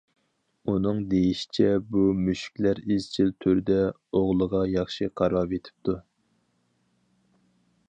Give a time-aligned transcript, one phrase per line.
[0.71, 3.77] ئۇنىڭ دېيىشىچە بۇ مۈشۈكلەر ئىزچىل تۈردە
[4.21, 5.99] ئوغلىغا ياخشى قاراۋېتىپتۇ.